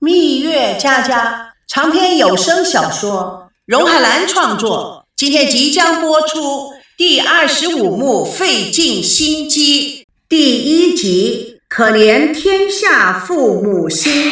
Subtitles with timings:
[0.00, 14.30] 蜜月佳佳长篇有声小说，荣海兰创作，今天即将播出第二十五幕《费尽心机》第一集《可怜天下父母心》。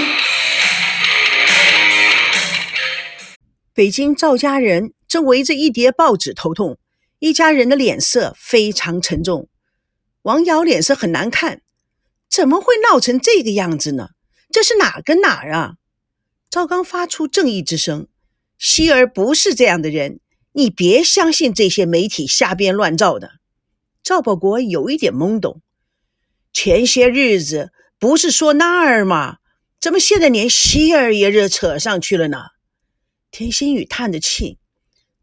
[3.74, 6.78] 北京赵家人正围着一叠报纸头痛，
[7.18, 9.48] 一家人的脸色非常沉重。
[10.22, 11.62] 王瑶脸色很难看，
[12.30, 14.10] 怎么会闹成这个样子呢？
[14.50, 15.74] 这是哪跟哪儿啊？
[16.48, 18.08] 赵刚发出正义之声
[18.56, 20.20] ：“希儿不是这样的人，
[20.52, 23.32] 你别相信这些媒体瞎编乱造的。”
[24.02, 25.60] 赵保国有一点懵懂。
[26.52, 29.38] 前些日子不是说那儿吗？
[29.78, 32.38] 怎么现在连希儿也惹扯上去了呢？
[33.30, 34.58] 田心雨叹着气：“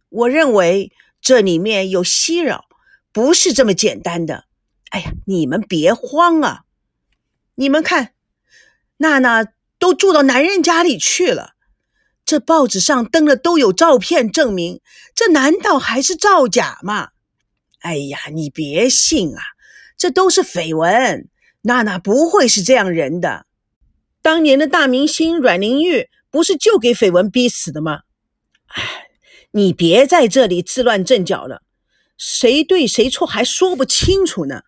[0.10, 2.66] 我认为这里面有袭扰，
[3.12, 4.46] 不是这么简单的。
[4.92, 6.66] 哎呀，你们别慌啊！
[7.56, 8.13] 你们看。”
[8.98, 9.46] 娜娜
[9.80, 11.56] 都住到男人家里去了，
[12.24, 14.80] 这报纸上登的都有照片证明，
[15.14, 17.10] 这难道还是造假吗？
[17.80, 19.42] 哎呀，你别信啊，
[19.98, 21.28] 这都是绯闻。
[21.64, 23.46] 娜娜不会是这样人的。
[24.22, 28.02] 当年的大明星阮玲玉不是就给绯闻逼死的吗？
[28.68, 29.08] 哎，
[29.52, 31.62] 你别在这里自乱阵脚了，
[32.18, 34.62] 谁对谁错还说不清楚呢。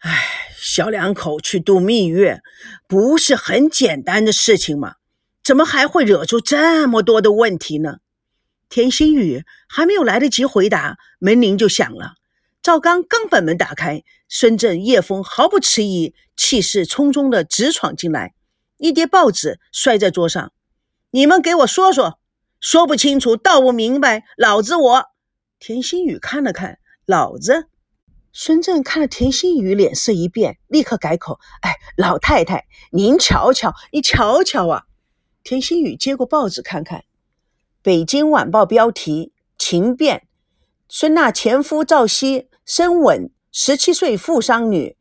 [0.00, 0.40] 哎。
[0.66, 2.40] 小两口去度蜜月，
[2.88, 4.94] 不是很简单的事情吗？
[5.44, 7.98] 怎么还会惹出这么多的问题呢？
[8.70, 12.14] 田心雨还没有来得及回答，门铃就响了。
[12.62, 18.32] 赵刚刚把门打开，孙振、叶枫毫不迟疑，气势冲冲的直闯进来，
[18.78, 20.50] 一叠报纸摔在桌上
[21.12, 22.18] ：“你们给我说说，
[22.58, 25.04] 说不清楚，道不明白，老子我……”
[25.60, 27.66] 田心雨看了看，老子。
[28.36, 34.86] 孙振看了田心雨，脸色一变，立刻改口：“哎，老太太，您瞧瞧，你瞧瞧啊！”
[35.44, 36.98] 田心雨接过报纸看看，
[37.80, 40.26] 《北京晚报》标题：情变，
[40.88, 44.96] 孙娜前夫赵熙深吻十七岁富商女，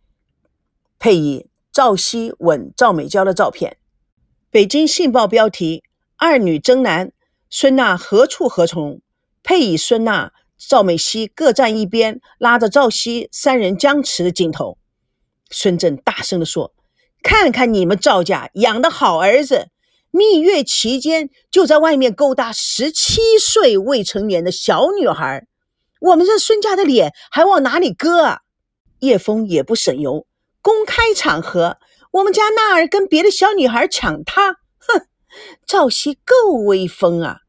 [0.99, 3.77] 配以赵熙吻赵美娇的照片。
[4.51, 5.83] 《北京信报》标题：
[6.17, 7.11] 二女争男，
[7.49, 9.01] 孙娜何处何从？
[9.41, 10.31] 配以孙娜。
[10.57, 14.77] 赵美熙各站一边，拉着赵熙三人僵持的镜头。
[15.49, 16.73] 孙振大声地说
[17.21, 19.67] ：“看看你们赵家养的好儿子，
[20.09, 25.45] 蜜月期间就在外面勾搭十七岁未成年的小女孩，
[25.99, 28.39] 我们这孙家的脸还往哪里搁啊？”
[28.99, 30.25] 叶枫也不省油，
[30.61, 31.77] 公开场合，
[32.11, 35.07] 我们家娜儿跟别的小女孩抢他，哼，
[35.67, 37.39] 赵熙够威风啊！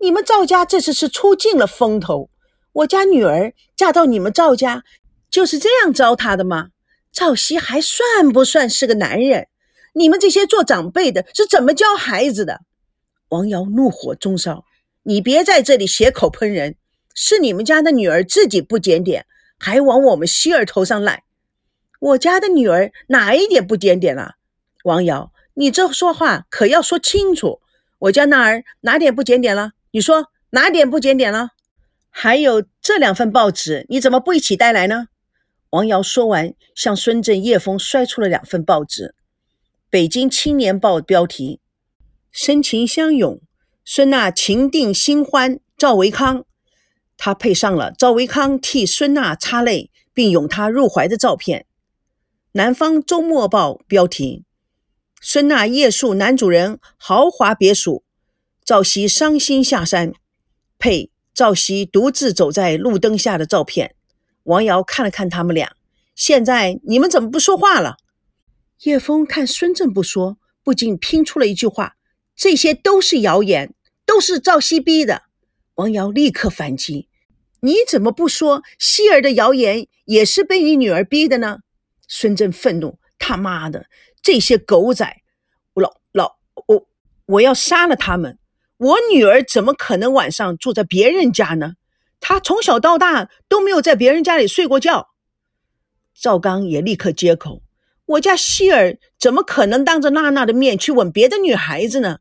[0.00, 2.28] 你们赵家这次是出尽了风头。
[2.74, 4.82] 我家女儿嫁到你们赵家，
[5.30, 6.70] 就是这样糟蹋的吗？
[7.12, 9.46] 赵熙还算不算是个男人？
[9.92, 12.62] 你们这些做长辈的是怎么教孩子的？
[13.28, 14.64] 王瑶怒火中烧，
[15.04, 16.74] 你别在这里血口喷人，
[17.14, 19.24] 是你们家的女儿自己不检点，
[19.56, 21.22] 还往我们希儿头上赖。
[22.00, 24.34] 我家的女儿哪一点不检点了？
[24.82, 27.60] 王瑶，你这说话可要说清楚。
[28.00, 29.70] 我家那儿哪点不检点了？
[29.92, 31.50] 你说哪点不检点了？
[32.16, 35.08] 还有这两份报纸，你怎么不一起带来呢？
[35.70, 39.08] 王瑶说完，向孙振、叶枫摔出了两份报纸。
[39.90, 41.60] 《北京青年报》标题：
[42.30, 43.40] 深情相拥，
[43.84, 46.44] 孙娜情定新欢赵维康。
[47.16, 51.62] 他配上了赵维康替孙娜擦泪并拥她入怀的照片。
[52.52, 54.44] 《南方周末报》标题：
[55.20, 58.04] 孙娜夜宿男主人豪华别墅，
[58.64, 60.12] 赵熙伤心下山。
[60.78, 61.10] 配。
[61.34, 63.96] 赵熙独自走在路灯下的照片，
[64.44, 65.74] 王瑶看了看他们俩，
[66.14, 67.96] 现在你们怎么不说话了？
[68.84, 71.96] 叶枫看孙振不说，不禁拼出了一句话
[72.36, 73.74] ：“这些都是谣言，
[74.06, 75.22] 都是赵熙逼的。”
[75.74, 77.08] 王瑶立刻反击
[77.60, 81.58] ：“你怎么不说希儿的谣言也是被你女儿逼的呢？”
[82.06, 83.86] 孙振愤怒：“他妈的，
[84.22, 85.04] 这些狗仔！
[85.74, 86.36] 老老
[86.68, 86.86] 我
[87.26, 88.38] 我要杀了他们！”
[88.76, 91.74] 我女儿怎么可能晚上住在别人家呢？
[92.20, 95.08] 她从小到大都没有在别人家里睡过觉。
[96.14, 97.62] 赵刚也立刻接口
[98.06, 102.18] ：“我家希儿怎么可能当着娜娜的面去吻别的女孩子呢？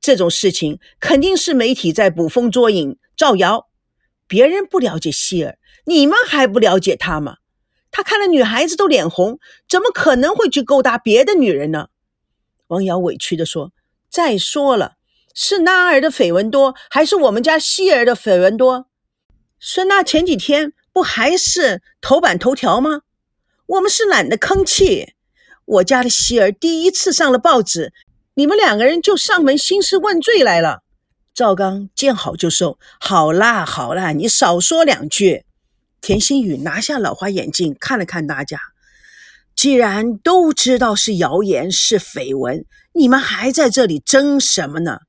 [0.00, 3.68] 这种事情肯定是媒体在捕风捉影、造谣。
[4.26, 7.36] 别人不了解希儿，你们还不了解她吗？
[7.90, 9.38] 他看了女孩子都脸红，
[9.68, 11.88] 怎么可能会去勾搭别的女人呢？”
[12.68, 13.72] 王瑶委屈地说
[14.10, 14.96] ：“再说了。”
[15.40, 18.88] 是娜儿的绯闻多，还是我们家希儿的绯闻多？
[19.60, 23.02] 孙娜前几天不还是头版头条吗？
[23.66, 25.14] 我们是懒得吭气。
[25.64, 27.92] 我家的希儿第一次上了报纸，
[28.34, 30.82] 你们两个人就上门兴师问罪来了。
[31.32, 35.44] 赵刚见好就收，好啦好啦，你少说两句。
[36.00, 38.58] 田心雨拿下老花眼镜，看了看大家。
[39.54, 45.02] 既然都知道是谣言是绯闻，你们还在这里争什么呢？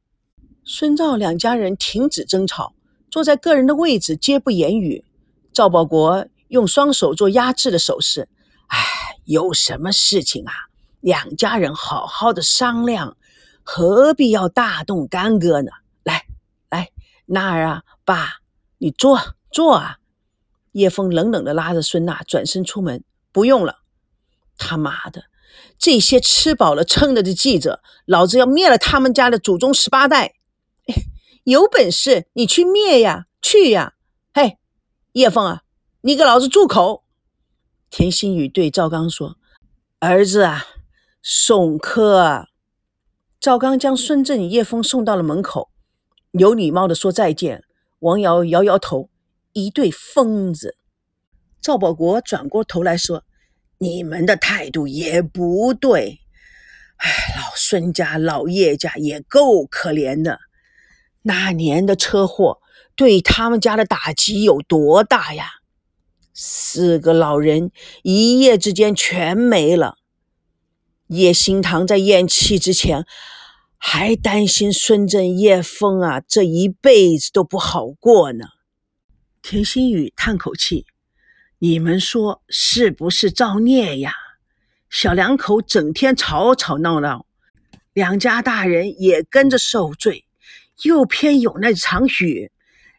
[0.63, 2.73] 孙赵两家人停止争吵，
[3.09, 5.03] 坐在个人的位置，皆不言语。
[5.51, 8.29] 赵保国用双手做压制的手势。
[8.67, 8.77] 唉，
[9.25, 10.53] 有什么事情啊？
[10.99, 13.17] 两家人好好的商量，
[13.63, 15.71] 何必要大动干戈呢？
[16.03, 16.25] 来
[16.69, 16.89] 来，
[17.25, 18.39] 娜儿啊，爸，
[18.77, 19.19] 你坐
[19.51, 19.97] 坐啊。
[20.73, 23.03] 叶枫冷冷地拉着孙娜转身出门。
[23.31, 23.77] 不用了。
[24.57, 25.25] 他妈的，
[25.77, 30.33] 这些吃饱了撑的的记者，老子要灭了他们家的祖宗十八代！
[31.45, 33.93] 有本事你去灭呀，去呀！
[34.33, 34.57] 嘿，
[35.13, 35.63] 叶枫啊，
[36.01, 37.03] 你给老子住口！
[37.89, 39.37] 田心雨对赵刚说
[39.99, 40.65] ：“儿子啊，
[41.21, 42.47] 送客。”
[43.39, 45.69] 赵刚将孙振、叶枫送到了门口，
[46.31, 47.63] 有礼貌地说再见。
[47.99, 49.09] 王瑶摇摇头
[49.53, 50.77] ：“一对疯子。”
[51.61, 53.23] 赵保国转过头来说。
[53.81, 56.19] 你们的态度也不对，
[56.97, 60.37] 哎，老孙家、老叶家也够可怜的。
[61.23, 62.59] 那年的车祸
[62.95, 65.45] 对他们家的打击有多大呀？
[66.33, 67.71] 四个老人
[68.03, 69.97] 一夜之间全没了。
[71.07, 73.05] 叶新堂在咽气之前
[73.77, 78.45] 还担心孙振、叶枫啊，这一辈子都不好过呢。
[79.41, 80.85] 田心雨叹口气。
[81.61, 84.13] 你们说是不是造孽呀？
[84.89, 87.25] 小两口整天吵吵闹闹，
[87.91, 90.25] 两家大人也跟着受罪，
[90.83, 92.51] 又偏有那场雨，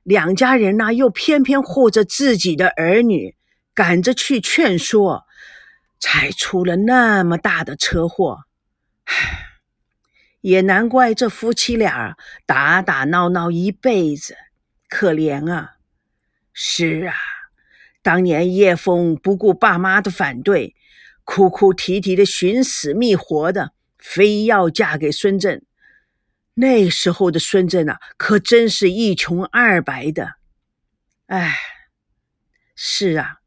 [0.02, 3.36] 两家人呢又偏偏护着自己的儿女，
[3.74, 5.24] 赶着去劝说，
[5.98, 8.40] 才出了那么大的车祸。
[9.04, 9.46] 唉，
[10.40, 12.16] 也难怪这夫妻俩
[12.46, 14.36] 打打闹闹一辈子，
[14.88, 15.76] 可怜啊！
[16.52, 17.14] 是啊。
[18.02, 20.74] 当年叶枫不顾爸妈的反对，
[21.24, 25.62] 哭哭啼啼的寻死觅活的，非要嫁给孙振。
[26.60, 30.34] 那时候的孙振啊，可真是一穷二白的。
[31.26, 31.56] 哎，
[32.76, 33.38] 是啊，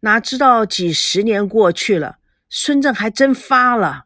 [0.00, 2.18] 哪知道几十年过去了，
[2.50, 4.04] 孙振还真发了。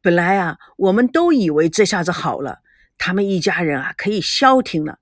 [0.00, 2.60] 本来啊，我们都以为这下子好了，
[2.98, 5.00] 他们一家人啊可以消停了，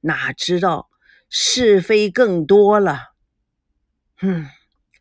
[0.00, 0.88] 哪知道
[1.30, 3.14] 是非更多了。
[4.20, 4.48] 嗯，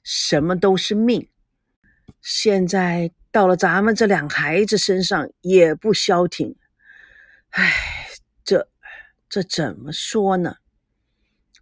[0.03, 1.27] 什么都是命。
[2.21, 6.55] 现在到了咱们这两孩子身上也不消停。
[7.55, 8.09] 唉，
[8.43, 8.67] 这
[9.29, 10.57] 这怎么说呢？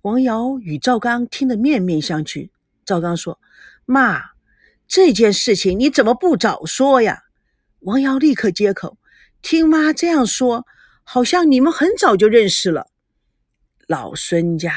[0.02, 2.50] 王瑶与赵刚听得面面相觑。
[2.84, 3.40] 赵刚说
[3.86, 4.32] ：“妈，
[4.88, 7.26] 这件事情你怎么不早说呀？”
[7.82, 8.98] 王瑶立刻接口
[9.44, 10.66] ：“听妈这样说，
[11.04, 12.88] 好像你们很早就认识了。
[13.86, 14.74] 老孙家、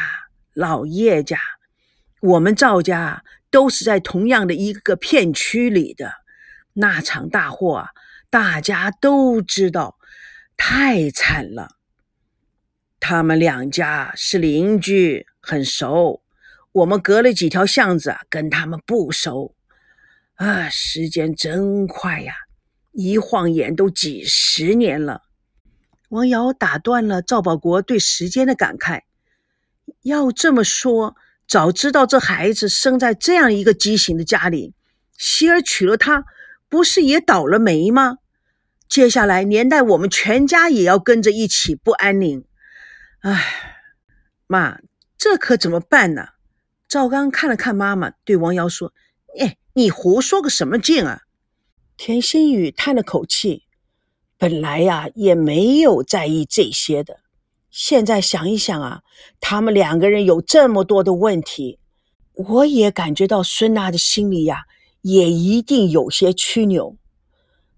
[0.53, 1.39] 老叶家。”
[2.21, 6.13] 我们赵家都是在同样的一个片区里的，
[6.75, 7.89] 那场大祸啊，
[8.29, 9.97] 大家都知道，
[10.57, 11.77] 太惨了。
[12.99, 16.23] 他们两家是邻居，很熟。
[16.73, 19.55] 我们隔了几条巷子，跟他们不熟。
[20.35, 22.35] 啊，时间真快呀，
[22.93, 25.23] 一晃眼都几十年了。
[26.09, 29.03] 王瑶打断了赵保国对时间的感慨。
[30.03, 31.17] 要这么说。
[31.49, 34.75] 早知道这孩子生在这样一个畸形的家里，
[35.17, 36.25] 希儿娶了她，
[36.69, 38.19] 不是也倒了霉吗？
[38.89, 42.45] 接下来连带我们全家也要跟着一起不安宁。
[43.21, 43.83] 唉，
[44.47, 44.79] 妈，
[45.19, 46.29] 这可怎么办呢？
[46.89, 48.93] 赵刚看了看妈妈，对王瑶说
[49.41, 51.23] ：“哎，你胡说个什么劲啊？”
[51.99, 53.65] 田心雨叹了口气，
[54.39, 57.21] 本来呀也没有在意这些的。
[57.71, 59.03] 现在想一想啊，
[59.41, 61.81] 他们两个人有这么多的问题，
[62.35, 64.65] 我也感觉到孙娜的心里呀，
[65.03, 66.97] 也一定有些曲扭。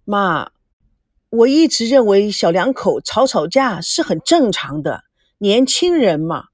[0.04, 0.50] 妈，
[1.30, 5.04] 我一直认为小两口吵吵架是很正常的，
[5.38, 6.44] 年轻人嘛，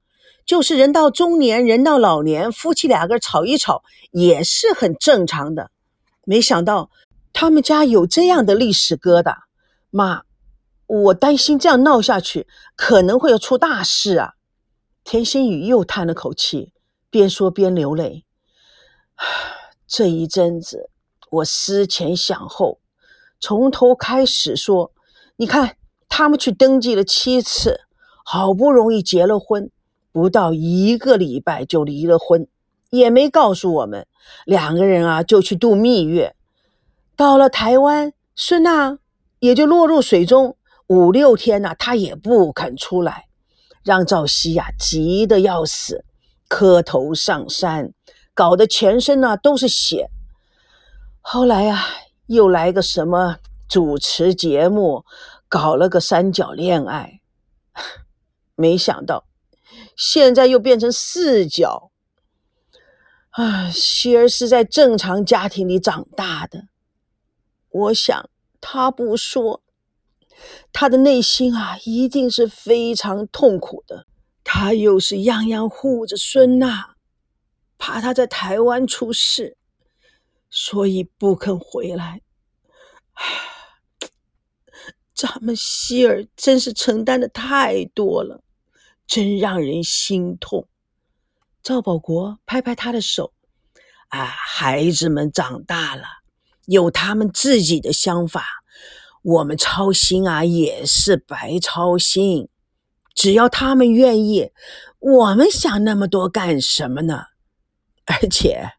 [0.45, 5.71] 就是人到中年人到老年，夫妻两个吵一吵也是很正常的。
[6.25, 6.89] 没想到
[7.33, 9.35] 他们家有这样的历史疙瘩，
[9.89, 10.23] 妈。
[10.87, 14.33] 我担心这样闹下去，可能会要出大事啊！
[15.03, 16.73] 田心雨又叹了口气，
[17.09, 18.23] 边说边流泪。
[19.87, 20.91] 这一阵子，
[21.31, 22.77] 我思前想后，
[23.39, 24.91] 从头开始说。
[25.37, 25.77] 你看，
[26.07, 27.81] 他们去登记了七次，
[28.23, 29.69] 好不容易结了婚，
[30.11, 32.47] 不到一个礼拜就离了婚，
[32.89, 34.07] 也没告诉我们。
[34.45, 36.35] 两个人啊，就去度蜜月。
[37.15, 38.99] 到了台湾，孙娜。
[39.39, 40.57] 也就落入水中。
[40.87, 43.25] 五六天呢，他也不肯出来，
[43.83, 46.03] 让赵熙呀急得要死，
[46.47, 47.91] 磕头上山，
[48.33, 50.09] 搞得全身呢都是血。
[51.21, 51.85] 后来呀，
[52.27, 55.05] 又来个什么主持节目，
[55.47, 57.21] 搞了个三角恋爱，
[58.55, 59.25] 没想到
[59.95, 61.91] 现在又变成四角。
[63.31, 66.69] 啊，希儿是在正常家庭里长大的，
[67.69, 68.29] 我想
[68.61, 69.61] 他不说。
[70.71, 74.05] 他的内心啊，一定是非常痛苦的。
[74.43, 76.95] 他又是样样护着孙娜，
[77.77, 79.57] 怕他在台湾出事，
[80.57, 82.21] 所以不肯回来。
[85.13, 88.41] 咱们希儿真是承担的太多了，
[89.05, 90.69] 真让人心痛。
[91.61, 93.33] 赵保国拍拍他的手，
[94.07, 96.03] 啊，孩子们长大了，
[96.67, 98.45] 有他们自己的想法。
[99.23, 102.47] 我们操心啊，也是白操心。
[103.13, 104.51] 只要他们愿意，
[104.99, 107.25] 我们想那么多干什么呢？
[108.05, 108.69] 而且，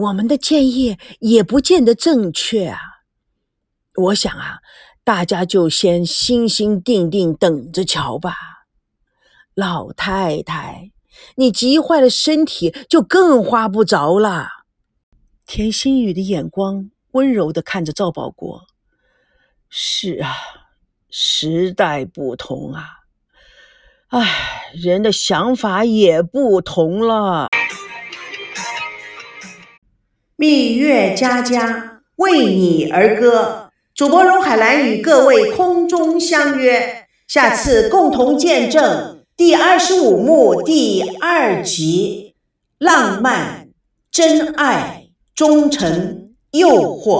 [0.00, 2.78] 我们的建议也不见得正确啊。
[3.96, 4.60] 我想啊，
[5.04, 8.34] 大家就先心心定定等着瞧吧。
[9.54, 10.90] 老太太，
[11.36, 14.48] 你急坏了身体，就更花不着了。
[15.44, 18.62] 田心雨的眼光温柔的看着赵保国。
[19.68, 20.32] 是啊，
[21.10, 22.86] 时代不同啊，
[24.08, 27.48] 唉，人的想法也不同了。
[30.40, 42.36] 蜜月佳佳为你而歌，主播荣海兰与各位空中相约，下次共同见证第二十五幕第二集：
[42.78, 43.68] 浪漫、
[44.10, 47.18] 真爱、忠诚、诱惑。